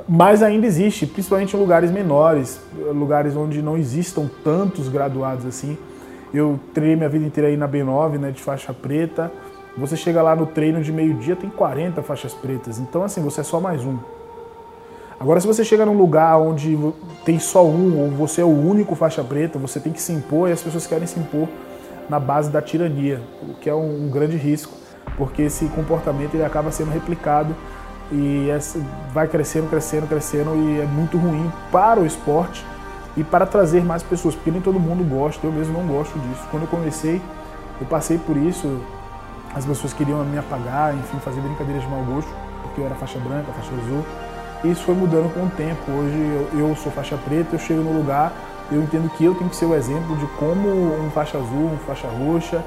Mas 0.07 0.44
ainda 0.44 0.68
existe, 0.68 1.06
principalmente 1.06 1.56
em 1.56 1.60
lugares 1.60 1.90
menores, 1.90 2.60
lugares 2.94 3.36
onde 3.36 3.62
não 3.62 3.78
existam 3.78 4.30
tantos 4.44 4.90
graduados 4.90 5.45
assim. 5.45 5.78
Eu 6.33 6.59
treinei 6.74 6.95
minha 6.95 7.09
vida 7.09 7.25
inteira 7.25 7.50
aí 7.50 7.56
na 7.56 7.68
B9, 7.68 8.18
né, 8.18 8.31
de 8.31 8.41
faixa 8.41 8.74
preta. 8.74 9.31
Você 9.77 9.95
chega 9.95 10.21
lá 10.21 10.35
no 10.35 10.47
treino 10.47 10.81
de 10.81 10.91
meio-dia, 10.91 11.35
tem 11.35 11.50
40 11.50 12.01
faixas 12.01 12.33
pretas. 12.33 12.80
Então, 12.80 13.03
assim, 13.03 13.21
você 13.21 13.41
é 13.41 13.44
só 13.44 13.59
mais 13.59 13.85
um. 13.85 13.97
Agora, 15.19 15.39
se 15.39 15.45
você 15.45 15.63
chega 15.63 15.85
num 15.85 15.97
lugar 15.97 16.38
onde 16.38 16.77
tem 17.24 17.39
só 17.39 17.65
um, 17.65 18.00
ou 18.00 18.09
você 18.09 18.41
é 18.41 18.44
o 18.44 18.50
único 18.50 18.95
faixa 18.95 19.24
preta, 19.24 19.59
você 19.59 19.80
tem 19.80 19.94
que 19.94 20.01
se 20.01 20.12
impor 20.12 20.50
e 20.50 20.51
as 20.51 20.62
pessoas 20.62 20.88
querem 20.88 21.07
se 21.07 21.19
impor 21.19 21.47
na 22.09 22.19
base 22.19 22.50
da 22.50 22.62
tirania, 22.62 23.21
o 23.41 23.53
que 23.53 23.69
é 23.69 23.74
um, 23.74 24.09
grande 24.09 24.35
risco, 24.35 24.74
porque 25.15 25.44
esse 25.44 25.65
comportamento 25.68 26.33
ele 26.33 26.44
acaba 26.44 26.71
sendo 26.71 26.91
replicado 26.91 27.56
e 28.12 28.47
vai 29.13 29.28
crescendo, 29.28 29.69
crescendo, 29.69 30.07
crescendo 30.07 30.56
e 30.56 30.81
é 30.81 30.85
muito 30.85 31.18
ruim 31.18 31.49
para 31.71 32.02
o 32.02 32.06
esporte 32.06 32.66
e 33.15 33.23
para 33.23 33.45
trazer 33.45 33.83
mais 33.83 34.01
pessoas, 34.01 34.35
porque 34.35 34.51
nem 34.51 34.61
todo 34.61 34.79
mundo 34.79 35.03
gosta, 35.03 35.45
eu 35.45 35.51
mesmo 35.51 35.73
não 35.73 35.85
gosto 35.85 36.17
disso. 36.19 36.41
Quando 36.49 36.63
eu 36.63 36.69
comecei, 36.69 37.21
eu 37.79 37.87
passei 37.87 38.17
por 38.17 38.35
isso, 38.35 38.79
as 39.53 39.65
pessoas 39.65 39.93
queriam 39.93 40.23
me 40.25 40.37
apagar, 40.37 40.95
enfim, 40.95 41.17
fazer 41.19 41.41
brincadeiras 41.41 41.83
de 41.83 41.89
mau 41.89 42.03
gosto, 42.03 42.31
porque 42.63 42.81
eu 42.81 42.85
era 42.85 42.95
faixa 42.95 43.19
branca, 43.19 43.51
faixa 43.51 43.71
azul. 43.73 44.03
E 44.63 44.71
isso 44.71 44.83
foi 44.83 44.95
mudando 44.95 45.31
com 45.33 45.45
o 45.45 45.49
tempo. 45.49 45.91
Hoje 45.91 46.49
eu, 46.53 46.69
eu 46.69 46.75
sou 46.75 46.91
faixa 46.91 47.17
preta, 47.17 47.55
eu 47.55 47.59
chego 47.59 47.81
no 47.81 47.95
lugar, 47.95 48.33
eu 48.71 48.81
entendo 48.81 49.09
que 49.09 49.23
eu 49.23 49.35
tenho 49.35 49.49
que 49.49 49.55
ser 49.55 49.65
o 49.65 49.75
exemplo 49.75 50.15
de 50.15 50.25
como 50.37 50.69
um 50.69 51.11
faixa 51.11 51.37
azul, 51.37 51.71
um 51.73 51.77
faixa 51.85 52.07
roxa, 52.07 52.63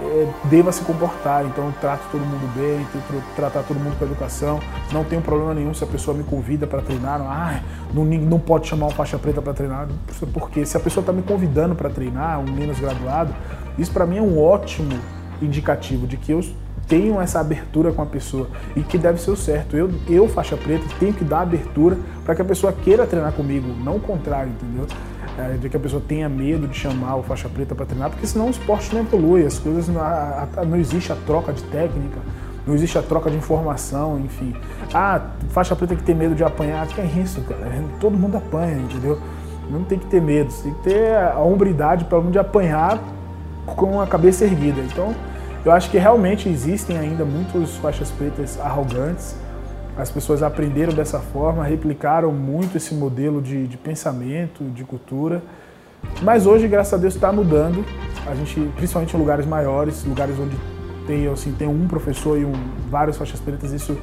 é, 0.00 0.28
deva 0.44 0.72
se 0.72 0.82
comportar. 0.82 1.44
Então 1.46 1.66
eu 1.66 1.72
trato 1.80 2.02
todo 2.10 2.20
mundo 2.20 2.52
bem, 2.54 2.86
tento 2.92 3.22
tratar 3.34 3.62
todo 3.62 3.78
mundo 3.78 3.98
com 3.98 4.04
educação. 4.04 4.60
Não 4.92 5.04
tenho 5.04 5.22
problema 5.22 5.54
nenhum 5.54 5.74
se 5.74 5.84
a 5.84 5.86
pessoa 5.86 6.16
me 6.16 6.24
convida 6.24 6.66
para 6.66 6.82
treinar. 6.82 7.18
Não, 7.18 7.30
ah, 7.30 7.60
não, 7.92 8.04
não 8.04 8.38
pode 8.38 8.68
chamar 8.68 8.86
um 8.86 8.90
faixa 8.90 9.18
preta 9.18 9.40
para 9.40 9.52
treinar. 9.52 9.88
Porque 10.32 10.64
se 10.66 10.76
a 10.76 10.80
pessoa 10.80 11.02
está 11.02 11.12
me 11.12 11.22
convidando 11.22 11.74
para 11.74 11.90
treinar, 11.90 12.40
um 12.40 12.50
menos 12.50 12.78
graduado, 12.78 13.34
isso 13.78 13.92
para 13.92 14.06
mim 14.06 14.18
é 14.18 14.22
um 14.22 14.42
ótimo 14.42 14.98
indicativo 15.40 16.06
de 16.06 16.16
que 16.16 16.32
eu 16.32 16.40
tenho 16.88 17.20
essa 17.20 17.40
abertura 17.40 17.92
com 17.92 18.00
a 18.00 18.06
pessoa 18.06 18.48
e 18.74 18.80
que 18.80 18.96
deve 18.96 19.20
ser 19.20 19.30
o 19.30 19.36
certo. 19.36 19.76
Eu, 19.76 19.90
eu 20.08 20.28
faixa 20.28 20.56
preta, 20.56 20.84
tenho 20.98 21.12
que 21.12 21.24
dar 21.24 21.40
abertura 21.40 21.98
para 22.24 22.34
que 22.34 22.42
a 22.42 22.44
pessoa 22.44 22.72
queira 22.72 23.06
treinar 23.06 23.32
comigo, 23.32 23.68
não 23.82 23.96
o 23.96 24.00
contrário, 24.00 24.52
entendeu? 24.52 24.86
É, 25.38 25.56
de 25.56 25.68
que 25.68 25.76
a 25.76 25.80
pessoa 25.80 26.02
tenha 26.06 26.28
medo 26.28 26.66
de 26.66 26.76
chamar 26.76 27.16
o 27.16 27.22
faixa 27.22 27.48
preta 27.48 27.74
para 27.74 27.86
treinar, 27.86 28.10
porque 28.10 28.26
senão 28.26 28.46
o 28.46 28.50
esporte 28.50 28.94
não 28.94 29.02
evolui, 29.02 29.44
as 29.44 29.58
coisas 29.58 29.88
não, 29.88 30.00
a, 30.00 30.48
a, 30.56 30.64
não 30.64 30.78
existe 30.78 31.12
a 31.12 31.16
troca 31.26 31.52
de 31.52 31.62
técnica, 31.64 32.18
não 32.66 32.74
existe 32.74 32.98
a 32.98 33.02
troca 33.02 33.30
de 33.30 33.36
informação, 33.36 34.18
enfim. 34.18 34.54
Ah, 34.92 35.20
faixa 35.50 35.76
preta 35.76 35.94
que 35.94 36.02
tem 36.02 36.14
medo 36.14 36.34
de 36.34 36.42
apanhar, 36.42 36.86
que 36.86 37.00
é 37.00 37.04
isso, 37.04 37.40
cara? 37.42 37.70
Todo 38.00 38.16
mundo 38.16 38.36
apanha, 38.36 38.78
entendeu? 38.78 39.18
Não 39.70 39.84
tem 39.84 39.98
que 39.98 40.06
ter 40.06 40.22
medo, 40.22 40.52
tem 40.62 40.72
que 40.72 40.82
ter 40.82 41.16
a 41.16 41.38
hombridade 41.40 42.04
para 42.04 42.20
de 42.22 42.38
apanhar 42.38 42.98
com 43.66 44.00
a 44.00 44.06
cabeça 44.06 44.44
erguida. 44.44 44.80
Então, 44.80 45.14
eu 45.64 45.72
acho 45.72 45.90
que 45.90 45.98
realmente 45.98 46.48
existem 46.48 46.96
ainda 46.96 47.24
muitos 47.24 47.76
faixas 47.76 48.10
pretas 48.10 48.58
arrogantes, 48.60 49.36
as 49.96 50.10
pessoas 50.10 50.42
aprenderam 50.42 50.92
dessa 50.92 51.18
forma, 51.18 51.64
replicaram 51.64 52.30
muito 52.30 52.76
esse 52.76 52.94
modelo 52.94 53.40
de, 53.40 53.66
de 53.66 53.76
pensamento, 53.76 54.64
de 54.64 54.84
cultura. 54.84 55.42
Mas 56.22 56.46
hoje, 56.46 56.68
graças 56.68 56.92
a 56.92 56.96
Deus, 56.96 57.14
está 57.14 57.32
mudando. 57.32 57.84
A 58.26 58.34
gente, 58.34 58.60
principalmente 58.76 59.16
em 59.16 59.18
lugares 59.18 59.46
maiores, 59.46 60.04
lugares 60.04 60.38
onde 60.38 60.56
tem, 61.06 61.26
assim, 61.28 61.52
tem 61.52 61.66
um 61.66 61.86
professor 61.86 62.38
e 62.38 62.44
um, 62.44 62.52
vários 62.90 63.16
faixas 63.16 63.40
pretas, 63.40 63.72
isso 63.72 63.96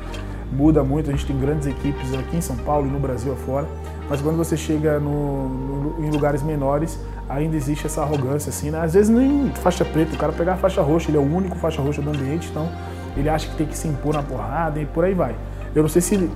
muda 0.51 0.83
muito. 0.83 1.09
A 1.09 1.13
gente 1.13 1.25
tem 1.25 1.37
grandes 1.37 1.67
equipes 1.67 2.13
aqui 2.13 2.37
em 2.37 2.41
São 2.41 2.55
Paulo 2.57 2.87
e 2.87 2.89
no 2.89 2.99
Brasil 2.99 3.33
afora. 3.33 3.67
Mas 4.09 4.21
quando 4.21 4.37
você 4.37 4.57
chega 4.57 4.99
no, 4.99 5.49
no, 5.49 6.05
em 6.05 6.09
lugares 6.09 6.41
menores, 6.41 6.99
ainda 7.29 7.55
existe 7.55 7.85
essa 7.85 8.01
arrogância, 8.01 8.49
assim, 8.49 8.71
né? 8.71 8.81
Às 8.81 8.93
vezes 8.93 9.09
nem 9.09 9.51
faixa 9.55 9.85
preta, 9.85 10.15
o 10.15 10.17
cara 10.17 10.33
pegar 10.33 10.53
a 10.53 10.57
faixa 10.57 10.81
roxa, 10.81 11.09
ele 11.09 11.17
é 11.17 11.19
o 11.19 11.23
único 11.23 11.55
faixa 11.55 11.81
roxa 11.81 12.01
do 12.01 12.09
ambiente, 12.09 12.49
então 12.49 12.67
ele 13.15 13.29
acha 13.29 13.47
que 13.47 13.55
tem 13.55 13.67
que 13.67 13.77
se 13.77 13.87
impor 13.87 14.13
na 14.13 14.23
porrada 14.23 14.79
e 14.79 14.85
por 14.85 15.03
aí 15.03 15.13
vai. 15.13 15.35
Eu 15.75 15.81
não 15.81 15.89
sei 15.89 16.01
se 16.01 16.29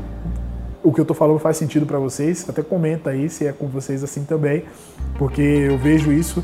o 0.84 0.92
que 0.92 1.02
eu 1.02 1.06
tô 1.06 1.14
falando 1.14 1.40
faz 1.40 1.58
sentido 1.58 1.86
para 1.86 2.00
vocês, 2.00 2.46
até 2.50 2.64
comenta 2.64 3.10
aí 3.10 3.30
se 3.30 3.46
é 3.46 3.52
com 3.52 3.68
vocês 3.68 4.04
assim 4.04 4.24
também, 4.24 4.64
porque 5.18 5.42
eu 5.42 5.78
vejo 5.78 6.12
isso, 6.12 6.44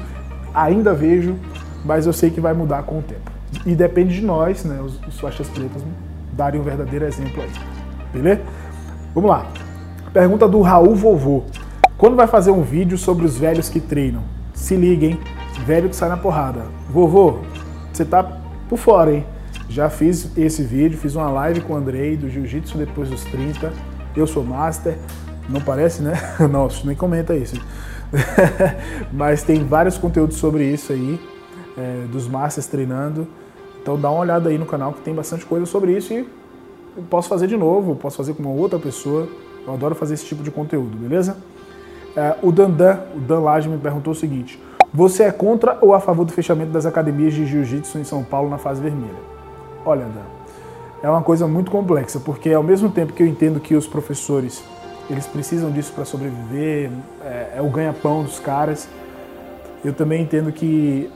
ainda 0.54 0.94
vejo, 0.94 1.36
mas 1.86 2.06
eu 2.06 2.14
sei 2.14 2.30
que 2.30 2.42
vai 2.42 2.54
mudar 2.54 2.84
com 2.84 3.00
o 3.00 3.02
tempo. 3.02 3.32
E 3.66 3.76
depende 3.76 4.16
de 4.16 4.26
nós, 4.26 4.64
né, 4.66 4.82
os, 4.82 5.00
os 5.08 5.20
faixas 5.20 5.48
pretas, 5.50 5.82
darem 6.34 6.60
um 6.60 6.64
verdadeiro 6.64 7.06
exemplo 7.06 7.42
aí. 7.42 7.52
Beleza? 8.12 8.42
Vamos 9.16 9.30
lá. 9.30 9.48
Pergunta 10.12 10.48
do 10.48 10.62
Raul 10.62 10.96
Vovô. 10.96 11.44
Quando 11.98 12.16
vai 12.16 12.28
fazer 12.28 12.52
um 12.52 12.62
vídeo 12.62 12.98
sobre 12.98 13.26
os 13.26 13.38
velhos 13.38 13.70
que 13.70 13.80
treinam? 13.80 14.24
Se 14.54 14.76
liguem, 14.76 15.20
velho 15.66 15.90
que 15.90 15.96
sai 15.96 16.10
na 16.10 16.18
porrada. 16.18 16.66
Vovô, 16.90 17.40
você 17.92 18.04
tá 18.04 18.24
por 18.68 18.78
fora, 18.78 19.14
hein? 19.14 19.26
Já 19.74 19.90
fiz 19.90 20.30
esse 20.38 20.62
vídeo, 20.62 21.00
fiz 21.00 21.16
uma 21.16 21.32
live 21.32 21.62
com 21.62 21.74
o 21.74 21.76
Andrei 21.76 22.16
do 22.16 22.30
Jiu-Jitsu 22.30 22.78
depois 22.78 23.10
dos 23.10 23.24
30. 23.24 23.74
Eu 24.16 24.28
sou 24.28 24.44
master. 24.44 24.96
Não 25.50 25.60
parece, 25.60 26.04
né? 26.04 26.14
Nossa, 26.48 26.86
nem 26.86 26.96
comenta 26.96 27.36
isso. 27.36 27.60
Mas 29.12 29.42
tem 29.42 29.66
vários 29.66 29.98
conteúdos 29.98 30.38
sobre 30.38 30.64
isso 30.64 30.94
aí, 30.94 31.20
é, 31.76 32.06
dos 32.12 32.28
masters 32.28 32.68
treinando. 32.68 33.28
Então 33.82 34.00
dá 34.00 34.12
uma 34.12 34.20
olhada 34.20 34.48
aí 34.48 34.60
no 34.60 34.66
canal 34.68 34.94
que 34.94 35.02
tem 35.02 35.12
bastante 35.12 35.44
coisa 35.44 35.66
sobre 35.66 35.98
isso 35.98 36.14
e 36.14 36.24
posso 37.10 37.28
fazer 37.28 37.48
de 37.48 37.58
novo, 37.58 37.96
posso 37.96 38.18
fazer 38.18 38.36
com 38.36 38.44
uma 38.44 38.52
outra 38.52 38.78
pessoa. 38.78 39.28
Eu 39.66 39.74
adoro 39.74 39.96
fazer 39.96 40.14
esse 40.14 40.26
tipo 40.26 40.44
de 40.44 40.52
conteúdo, 40.52 40.96
beleza? 40.96 41.36
É, 42.16 42.36
o 42.44 42.52
Dandan, 42.52 43.00
o 43.16 43.20
Dan 43.20 43.40
Laje 43.40 43.68
me 43.68 43.80
perguntou 43.80 44.14
o 44.14 44.16
seguinte: 44.16 44.62
Você 44.94 45.24
é 45.24 45.32
contra 45.32 45.80
ou 45.82 45.96
a 45.96 46.00
favor 46.00 46.26
do 46.26 46.32
fechamento 46.32 46.70
das 46.70 46.86
academias 46.86 47.34
de 47.34 47.48
jiu-jitsu 47.48 47.98
em 47.98 48.04
São 48.04 48.24
Paulo 48.24 48.52
na 48.52 48.60
fase 48.60 48.80
vermelha? 48.80 49.34
Olha, 49.86 50.06
Dan, 50.06 50.22
é 51.02 51.10
uma 51.10 51.22
coisa 51.22 51.48
muito 51.48 51.70
complexa, 51.70 52.20
porque 52.20 52.52
ao 52.54 52.64
mesmo 52.64 52.90
tempo 52.90 53.14
que 53.14 53.22
eu 53.22 53.28
entendo 53.28 53.60
que 53.60 53.76
os 53.76 53.88
professores 53.88 54.64
eles 55.10 55.28
precisam 55.28 55.70
disso 55.70 55.92
para 55.94 56.06
sobreviver, 56.06 56.90
é, 57.22 57.56
é 57.58 57.62
o 57.62 57.70
ganha-pão 57.70 58.24
dos 58.24 58.40
caras, 58.40 58.88
eu 59.84 59.94
também 59.94 60.22
entendo 60.22 60.52
que 60.52 61.12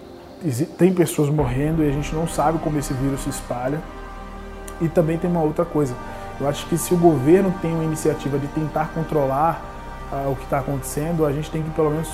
tem 0.77 0.93
pessoas 0.93 1.29
morrendo 1.29 1.83
e 1.83 1.87
a 1.87 1.91
gente 1.91 2.13
não 2.13 2.27
sabe 2.27 2.59
como 2.59 2.77
esse 2.77 2.93
vírus 2.93 3.21
se 3.21 3.29
espalha. 3.29 3.79
E 4.79 4.87
também 4.87 5.17
tem 5.17 5.29
uma 5.29 5.41
outra 5.41 5.65
coisa. 5.65 5.95
Eu 6.39 6.47
acho 6.47 6.67
que 6.67 6.77
se 6.77 6.93
o 6.93 6.97
governo 6.97 7.51
tem 7.61 7.73
uma 7.73 7.83
iniciativa 7.83 8.37
de 8.37 8.47
tentar 8.47 8.91
controlar 8.93 9.63
uh, 10.11 10.31
o 10.31 10.35
que 10.35 10.43
está 10.43 10.59
acontecendo, 10.59 11.25
a 11.25 11.31
gente 11.31 11.49
tem 11.49 11.63
que 11.63 11.69
pelo 11.71 11.89
menos 11.89 12.09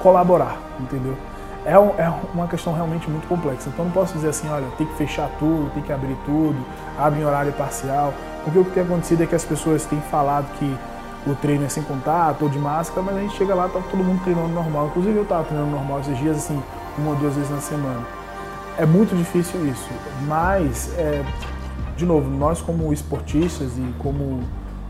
colaborar, 0.00 0.58
entendeu? 0.78 1.16
É, 1.64 1.78
um, 1.78 1.90
é, 1.98 2.12
uma 2.32 2.48
questão 2.48 2.72
realmente 2.72 3.08
muito 3.08 3.28
complexa. 3.28 3.68
Então 3.68 3.84
não 3.84 3.92
posso 3.92 4.14
dizer 4.14 4.30
assim, 4.30 4.48
olha, 4.48 4.66
tem 4.78 4.86
que 4.86 4.94
fechar 4.94 5.28
tudo, 5.38 5.70
tem 5.74 5.82
que 5.82 5.92
abrir 5.92 6.16
tudo, 6.24 6.56
abre 6.98 7.20
em 7.20 7.24
horário 7.24 7.52
parcial. 7.52 8.14
Porque 8.44 8.58
o 8.58 8.64
que 8.64 8.70
tem 8.70 8.82
acontecido 8.82 9.22
é 9.22 9.26
que 9.26 9.34
as 9.34 9.44
pessoas 9.44 9.84
têm 9.84 10.00
falado 10.00 10.46
que 10.58 10.76
o 11.26 11.34
treino 11.34 11.64
é 11.64 11.68
sem 11.68 11.82
contato 11.82 12.42
ou 12.42 12.48
de 12.48 12.58
máscara, 12.58 13.02
mas 13.02 13.16
a 13.16 13.20
gente 13.20 13.36
chega 13.36 13.54
lá, 13.54 13.68
tá 13.68 13.80
todo 13.90 14.02
mundo 14.02 14.22
treinando 14.22 14.48
normal. 14.48 14.86
Inclusive 14.86 15.16
eu 15.16 15.22
estava 15.22 15.44
treinando 15.44 15.70
normal 15.70 16.00
esses 16.00 16.16
dias, 16.18 16.38
assim, 16.38 16.62
uma 16.96 17.10
ou 17.10 17.16
duas 17.16 17.34
vezes 17.34 17.50
na 17.50 17.60
semana. 17.60 18.00
É 18.78 18.86
muito 18.86 19.14
difícil 19.14 19.66
isso, 19.66 19.88
mas, 20.26 20.90
é, 20.96 21.22
de 21.96 22.06
novo, 22.06 22.30
nós 22.30 22.62
como 22.62 22.90
esportistas 22.92 23.76
e 23.76 23.94
como 23.98 24.42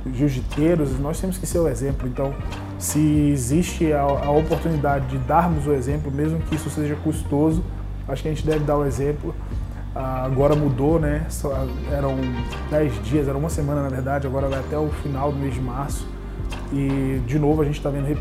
jiu-jiteiros, 0.07 0.99
nós 0.99 1.21
temos 1.21 1.37
que 1.37 1.47
ser 1.47 1.59
o 1.59 1.69
exemplo. 1.69 2.09
Então, 2.09 2.35
se 2.79 2.99
existe 3.31 3.93
a, 3.93 4.03
a, 4.03 4.31
oportunidade 4.31 5.07
de 5.07 5.19
darmos 5.19 5.67
o 5.67 5.73
exemplo, 5.73 6.11
mesmo 6.11 6.41
que 6.41 6.55
isso 6.55 6.71
seja 6.71 6.95
custoso, 6.97 7.63
acho 8.09 8.23
que 8.23 8.29
a 8.29 8.33
gente 8.33 8.47
deve 8.47 8.65
dar 8.65 8.79
o 8.79 8.85
exemplo. 8.85 9.35
Ah, 9.95 10.25
agora 10.25 10.55
mudou, 10.55 10.99
né? 10.99 11.27
Só, 11.29 11.67
eram 11.91 12.17
10 12.71 13.03
dias, 13.03 13.29
era 13.29 13.37
uma 13.37 13.51
semana 13.51 13.83
na 13.83 13.89
verdade, 13.89 14.27
agora 14.27 14.49
vai 14.49 14.61
até 14.61 14.79
o 14.79 14.89
final 15.03 15.33
do 15.33 15.39
mês 15.39 15.55
de 15.55 15.61
março. 15.61 16.07
E 16.73 17.21
de 17.27 17.39
novo 17.39 17.63
a 17.63 17.65
gente 17.65 17.77
está 17.77 17.91
vendo 17.91 18.17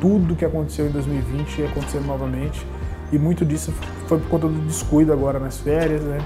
tudo 0.00 0.34
que 0.34 0.44
aconteceu 0.44 0.86
em 0.86 0.90
2020 0.90 1.64
acontecendo 1.64 2.06
novamente. 2.06 2.66
E 3.12 3.18
muito 3.18 3.44
disso 3.44 3.72
foi 4.06 4.18
por 4.18 4.28
conta 4.28 4.48
do 4.48 4.60
descuido 4.66 5.12
agora 5.12 5.38
nas 5.38 5.58
férias, 5.58 6.02
né? 6.02 6.18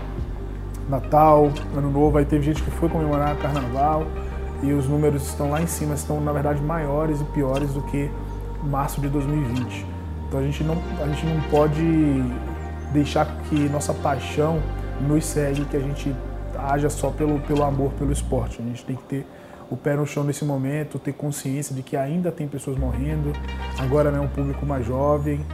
Natal, 0.89 1.51
Ano 1.75 1.91
Novo, 1.91 2.19
aí 2.19 2.25
teve 2.25 2.45
gente 2.45 2.63
que 2.63 2.71
foi 2.71 2.89
comemorar 2.89 3.37
Carnaval 3.39 4.07
e 4.65 4.73
os 4.73 4.89
números 4.89 5.29
estão 5.29 5.51
lá 5.51 5.61
em 5.61 5.67
cima, 5.67 5.95
estão 5.95 6.21
na 6.21 6.33
verdade 6.33 6.63
maiores 6.63 7.21
e 7.21 7.25
piores 7.25 7.73
do 7.73 7.83
que 7.83 8.11
março 8.63 9.01
de 9.01 9.09
2020. 9.09 9.87
Então 10.27 10.41
a 10.41 10.43
gente 10.43 10.65
não, 10.65 10.77
a 11.03 11.07
gente 11.07 11.27
não 11.27 11.41
pode 11.51 11.83
deixar 12.93 13.27
que 13.49 13.69
nossa 13.69 13.93
paixão 13.93 14.61
nos 15.01 15.27
segue, 15.27 15.65
que 15.67 15.77
a 15.77 15.81
gente 15.81 16.15
haja 16.57 16.89
só 16.89 17.11
pelo, 17.11 17.39
pelo 17.41 17.63
amor 17.63 17.93
pelo 17.93 18.11
esporte. 18.11 18.61
A 18.61 18.65
gente 18.65 18.85
tem 18.85 18.97
que 18.97 19.03
ter 19.05 19.27
o 19.71 19.77
pé 19.77 19.97
no 19.97 20.07
chão 20.07 20.25
nesse 20.25 20.45
momento, 20.45 20.99
ter 20.99 21.13
consciência 21.13 21.75
de 21.75 21.83
que 21.83 21.97
ainda 21.97 22.33
tem 22.33 22.49
pessoas 22.49 22.79
morrendo, 22.79 23.33
agora 23.79 24.09
é 24.09 24.13
né, 24.13 24.21
um 24.21 24.29
público 24.29 24.65
mais 24.65 24.87
jovem, 24.87 25.45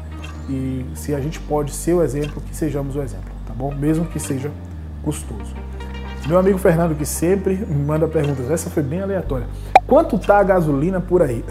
e 0.49 0.85
se 0.95 1.15
a 1.15 1.21
gente 1.21 1.39
pode 1.41 1.73
ser 1.73 1.95
o 1.95 2.03
exemplo, 2.03 2.41
que 2.43 2.55
sejamos 2.55 2.97
o 2.97 3.03
exemplo, 3.03 3.31
tá 3.47 3.55
bom? 3.55 3.73
Mesmo 3.75 4.05
que 4.07 4.19
seja 4.19 4.51
custoso. 5.03 5.55
Meu 6.27 6.39
amigo 6.39 6.59
Fernando, 6.59 6.95
que 6.97 7.07
sempre 7.07 7.57
me 7.57 7.83
manda 7.85 8.07
perguntas, 8.07 8.51
essa 8.51 8.71
foi 8.71 8.83
bem 8.83 9.01
aleatória. 9.01 9.47
Quanto 9.87 10.19
tá 10.19 10.39
a 10.39 10.43
gasolina 10.43 11.01
por 11.01 11.23
aí? 11.23 11.45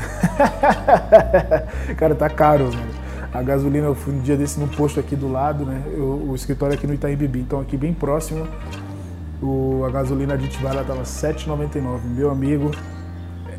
Cara, 1.97 2.15
tá 2.15 2.29
caro, 2.29 2.69
velho. 2.69 2.99
A 3.33 3.41
gasolina, 3.41 3.87
eu 3.87 3.95
fui 3.95 4.13
um 4.13 4.19
dia 4.19 4.37
desse 4.37 4.59
no 4.59 4.67
posto 4.67 4.99
aqui 4.99 5.15
do 5.15 5.31
lado, 5.31 5.65
né? 5.65 5.83
Eu, 5.91 6.29
o 6.29 6.35
escritório 6.35 6.75
aqui 6.75 6.87
no 6.87 6.93
Itaim 6.93 7.15
Bibi, 7.15 7.41
então 7.41 7.59
aqui 7.59 7.77
bem 7.77 7.93
próximo. 7.93 8.47
O, 9.41 9.83
a 9.85 9.89
gasolina 9.89 10.35
aditivada 10.35 10.83
tava 10.83 11.03
7,99. 11.03 11.99
Meu 12.05 12.31
amigo, 12.31 12.71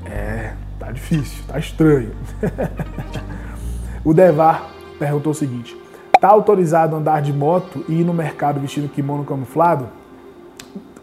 é, 0.07 0.55
tá 0.79 0.90
difícil, 0.90 1.45
tá 1.47 1.59
estranho. 1.59 2.12
o 4.05 4.14
Devar 4.14 4.71
perguntou 4.99 5.33
o 5.33 5.35
seguinte: 5.35 5.76
tá 6.21 6.29
autorizado 6.29 6.97
andar 6.97 7.21
de 7.21 7.33
moto 7.33 7.85
e 7.88 8.00
ir 8.00 8.05
no 8.05 8.14
mercado 8.14 8.59
vestindo 8.59 8.88
kimono 8.88 9.25
camuflado? 9.25 10.00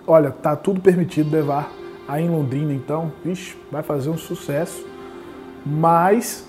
Olha, 0.10 0.32
tá 0.32 0.56
tudo 0.56 0.80
permitido 0.80 1.30
levar 1.30 1.70
aí 2.08 2.24
em 2.24 2.30
Londrina, 2.30 2.72
então, 2.74 3.12
vixe, 3.26 3.58
vai 3.70 3.84
fazer 3.84 4.10
um 4.10 4.18
sucesso. 4.18 4.86
Mas 5.66 6.48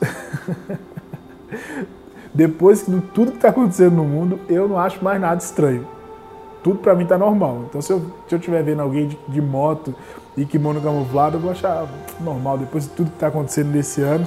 depois 2.32 2.86
de 2.86 3.00
tudo 3.00 3.32
que 3.32 3.38
está 3.38 3.48
acontecendo 3.48 3.96
no 3.96 4.04
mundo, 4.04 4.38
eu 4.48 4.68
não 4.68 4.78
acho 4.78 5.02
mais 5.02 5.20
nada 5.20 5.42
estranho. 5.42 5.84
Tudo 6.62 6.78
para 6.78 6.94
mim 6.94 7.04
tá 7.04 7.18
normal. 7.18 7.64
Então 7.68 7.82
se 7.82 7.92
eu, 7.92 8.00
se 8.28 8.34
eu 8.36 8.64
vendo 8.64 8.80
alguém 8.80 9.08
de, 9.08 9.18
de 9.26 9.40
moto 9.42 9.92
e 10.36 10.44
kimono 10.44 10.80
camuflado, 10.80 11.36
eu 11.36 11.40
vou 11.40 11.50
achar 11.50 11.88
normal. 12.20 12.58
Depois 12.58 12.84
de 12.84 12.90
tudo 12.90 13.10
que 13.10 13.16
está 13.16 13.26
acontecendo 13.26 13.72
nesse 13.72 14.02
ano, 14.02 14.24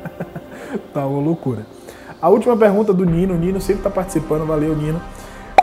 tá 0.92 1.06
uma 1.06 1.20
loucura. 1.22 1.66
A 2.20 2.28
última 2.28 2.54
pergunta 2.54 2.92
do 2.92 3.06
Nino, 3.06 3.34
o 3.34 3.38
Nino 3.38 3.60
sempre 3.62 3.80
está 3.80 3.90
participando, 3.90 4.46
valeu 4.46 4.76
Nino. 4.76 5.00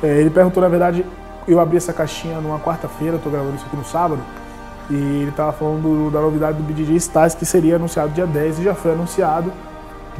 É, 0.01 0.19
ele 0.19 0.31
perguntou, 0.31 0.61
na 0.63 0.69
verdade, 0.69 1.05
eu 1.47 1.59
abri 1.59 1.77
essa 1.77 1.93
caixinha 1.93 2.39
numa 2.39 2.59
quarta-feira, 2.59 3.17
estou 3.17 3.31
gravando 3.31 3.55
isso 3.55 3.65
aqui 3.65 3.75
no 3.75 3.85
sábado, 3.85 4.21
e 4.89 4.95
ele 4.95 5.29
estava 5.29 5.51
falando 5.51 6.11
da 6.11 6.19
novidade 6.19 6.57
do 6.57 6.63
BDJ 6.63 6.95
Stars, 6.97 7.35
que 7.35 7.45
seria 7.45 7.75
anunciado 7.75 8.11
dia 8.11 8.27
10 8.27 8.59
e 8.59 8.63
já 8.63 8.75
foi 8.75 8.91
anunciado. 8.91 9.51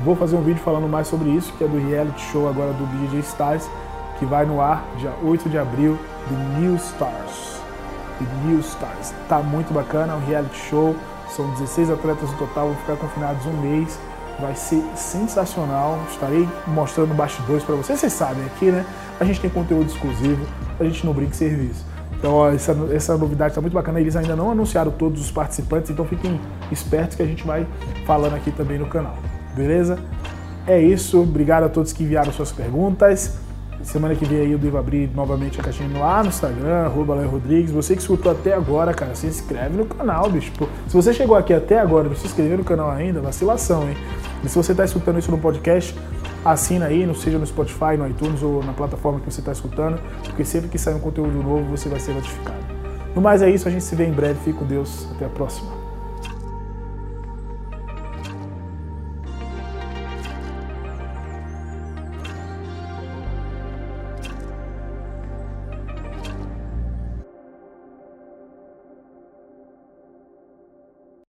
Vou 0.04 0.16
fazer 0.16 0.36
um 0.36 0.42
vídeo 0.42 0.62
falando 0.64 0.88
mais 0.88 1.08
sobre 1.08 1.30
isso, 1.30 1.54
que 1.58 1.64
é 1.64 1.68
do 1.68 1.78
reality 1.78 2.22
show 2.32 2.48
agora 2.48 2.72
do 2.74 2.86
BDJ 2.86 3.20
Stars, 3.20 3.70
que 4.18 4.26
vai 4.26 4.46
no 4.46 4.62
ar 4.62 4.84
dia 4.98 5.12
8 5.24 5.50
de 5.50 5.58
abril, 5.58 5.98
do 6.28 6.60
New 6.60 6.76
Stars. 6.76 7.60
The 8.20 8.26
New 8.46 8.60
Stars. 8.60 9.14
Tá 9.28 9.40
muito 9.40 9.74
bacana, 9.74 10.14
é 10.14 10.16
um 10.16 10.26
reality 10.26 10.58
show, 10.70 10.96
são 11.30 11.50
16 11.52 11.92
atletas 11.92 12.30
no 12.32 12.38
total, 12.38 12.68
vão 12.68 12.76
ficar 12.78 12.96
confinados 12.96 13.46
um 13.46 13.62
mês 13.62 14.00
vai 14.42 14.56
ser 14.56 14.84
sensacional. 14.96 16.00
Estarei 16.10 16.50
mostrando 16.68 17.14
bastidores 17.14 17.64
para 17.64 17.76
vocês. 17.76 18.00
Vocês 18.00 18.12
sabem 18.12 18.44
aqui, 18.46 18.72
né? 18.72 18.86
A 19.20 19.24
gente 19.24 19.40
tem 19.40 19.50
conteúdo 19.50 19.88
exclusivo, 19.88 20.46
a 20.82 20.90
gente 20.90 21.06
não 21.06 21.14
brinca 21.14 21.32
em 21.32 21.38
serviço. 21.38 21.86
Então, 22.18 22.34
ó, 22.34 22.50
essa, 22.52 22.76
essa 22.94 23.18
novidade 23.18 23.52
está 23.52 23.62
muito 23.62 23.74
bacana. 23.74 24.00
Eles 24.00 24.16
ainda 24.16 24.36
não 24.36 24.52
anunciaram 24.52 24.92
todos 24.92 25.22
os 25.22 25.32
participantes, 25.32 25.90
então 25.90 26.06
fiquem 26.06 26.40
espertos 26.72 27.16
que 27.16 27.24
a 27.24 27.26
gente 27.26 27.46
vai 27.46 27.66
falando 28.06 28.36
aqui 28.36 28.52
também 28.52 28.78
no 28.78 28.86
canal. 28.86 29.18
Beleza? 29.56 29.98
É 30.68 30.80
isso. 30.80 31.22
Obrigado 31.22 31.64
a 31.64 31.70
todos 31.70 31.92
que 31.92 32.04
enviaram 32.04 32.32
suas 32.32 32.52
perguntas. 32.52 33.40
Semana 33.84 34.14
que 34.14 34.26
vem 34.26 34.42
aí 34.42 34.52
eu 34.52 34.60
devo 34.60 34.78
abrir 34.78 35.10
novamente 35.16 35.60
a 35.60 35.64
caixinha 35.64 35.90
lá 35.98 36.22
no 36.22 36.30
Instagram, 36.30 36.86
arroba 36.86 37.16
Rodrigues. 37.26 37.72
Você 37.72 37.96
que 37.96 38.02
escutou 38.02 38.32
até 38.32 38.54
agora, 38.54 38.94
cara, 38.94 39.16
se 39.16 39.26
inscreve 39.26 39.76
no 39.76 39.86
canal, 39.86 40.30
bicho. 40.30 40.52
Pô, 40.58 40.68
se 40.88 40.96
você 40.96 41.14
chegou 41.14 41.36
aqui 41.36 41.54
até 41.54 41.80
agora 41.80 42.06
e 42.06 42.10
não 42.10 42.16
se 42.16 42.28
inscreveu 42.28 42.60
no 42.60 42.64
canal 42.64 42.92
ainda, 42.92 43.20
vacilação, 43.20 43.90
hein? 43.90 43.98
E 44.44 44.50
se 44.50 44.56
você 44.56 44.74
está 44.74 44.86
escutando 44.86 45.18
isso 45.18 45.32
no 45.32 45.40
podcast, 45.40 45.96
assina 46.44 46.86
aí, 46.86 47.06
não 47.06 47.14
seja 47.14 47.38
no 47.38 47.46
Spotify, 47.46 47.98
no 47.98 48.08
iTunes 48.08 48.42
ou 48.42 48.64
na 48.64 48.74
plataforma 48.74 49.20
que 49.20 49.32
você 49.32 49.40
está 49.40 49.52
escutando, 49.52 50.00
porque 50.24 50.44
sempre 50.44 50.70
que 50.70 50.78
sair 50.78 50.96
um 50.96 51.00
conteúdo 51.00 51.42
novo 51.42 51.64
você 51.66 51.90
vai 51.90 52.00
ser 52.00 52.14
notificado. 52.14 52.60
No 53.16 53.22
mais 53.22 53.42
é 53.42 53.50
isso, 53.50 53.68
a 53.68 53.72
gente 53.72 53.84
se 53.84 53.96
vê 53.96 54.06
em 54.06 54.12
breve. 54.12 54.40
Fique 54.44 54.58
com 54.58 54.66
Deus. 54.66 55.08
Até 55.12 55.26
a 55.26 55.30
próxima. 55.30 55.81